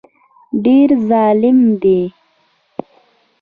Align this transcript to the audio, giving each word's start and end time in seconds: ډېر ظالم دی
ډېر 0.63 0.89
ظالم 1.09 1.57
دی 1.81 2.01